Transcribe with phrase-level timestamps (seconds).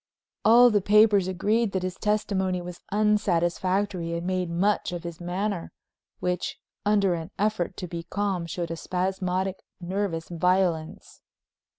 [0.43, 5.71] All the papers agreed that his testimony was unsatisfactory and made much of his manner,
[6.19, 11.21] which, under an effort to be calm, showed a spasmodic, nervous violence.